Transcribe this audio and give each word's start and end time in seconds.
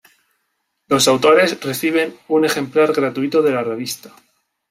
Los 0.87 1.07
autores 1.07 1.61
reciben 1.63 2.15
un 2.27 2.43
ejemplar 2.43 2.91
gratuito 2.91 3.43
de 3.43 3.51
la 3.51 3.63
revista. 3.63 4.09